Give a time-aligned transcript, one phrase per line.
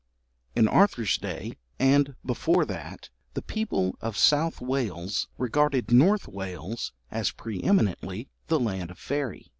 [0.55, 7.29] In Arthur's day and before that, the people of South Wales regarded North Wales as
[7.29, 9.49] pre eminently the land of faerie.